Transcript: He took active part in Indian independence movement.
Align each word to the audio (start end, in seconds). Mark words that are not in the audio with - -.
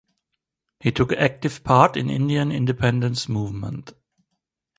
He 0.79 0.91
took 0.91 1.13
active 1.13 1.63
part 1.63 1.95
in 1.95 2.09
Indian 2.09 2.51
independence 2.51 3.29
movement. 3.29 3.93